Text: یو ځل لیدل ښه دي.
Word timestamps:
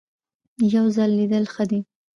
یو 0.75 0.85
ځل 0.95 1.09
لیدل 1.19 1.45
ښه 1.53 1.63
دي. 1.69 1.79